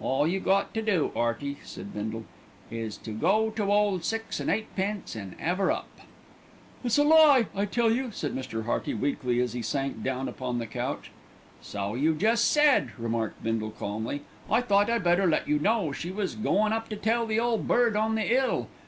"All 0.00 0.26
you 0.26 0.40
got 0.40 0.74
to 0.74 0.82
do, 0.82 1.12
'Earty," 1.14 1.58
said 1.62 1.94
Bindle, 1.94 2.24
"is 2.68 2.96
to 2.96 3.12
go 3.12 3.50
to 3.50 3.70
ole 3.72 4.00
Six 4.00 4.40
an' 4.40 4.48
Eightpence 4.48 5.14
an' 5.14 5.36
'ave 5.40 5.62
'er 5.62 5.70
up." 5.70 6.00
"It's 6.82 6.98
a 6.98 7.04
lie, 7.04 7.46
I 7.54 7.64
tell 7.64 7.88
you," 7.92 8.10
said 8.10 8.34
Mr. 8.34 8.64
Hearty 8.64 8.92
weakly 8.92 9.40
as 9.40 9.52
he 9.52 9.62
sank 9.62 10.02
down 10.02 10.28
upon 10.28 10.58
the 10.58 10.66
couch. 10.66 11.12
"So 11.62 11.94
you 11.94 12.16
jest 12.16 12.50
said," 12.50 12.90
remarked 12.98 13.40
Bindle 13.44 13.70
calmly. 13.70 14.22
"I 14.50 14.62
thought 14.62 14.90
I 14.90 14.98
better 14.98 15.28
let 15.28 15.46
you 15.46 15.60
know 15.60 15.92
she 15.92 16.10
was 16.10 16.34
goin' 16.34 16.72
up 16.72 16.88
to 16.88 16.96
tell 16.96 17.24
the 17.24 17.38
Ole 17.38 17.58
Bird 17.58 17.94
on 17.96 18.16
the 18.16 18.34
'Ill. 18.34 18.66